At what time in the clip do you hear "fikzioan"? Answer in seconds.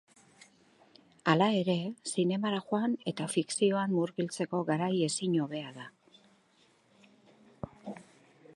3.33-3.93